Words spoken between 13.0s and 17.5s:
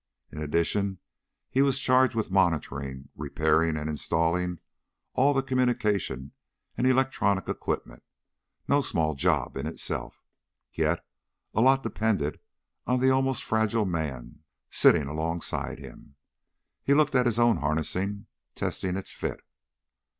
almost fragile man sitting alongside him. He looked at his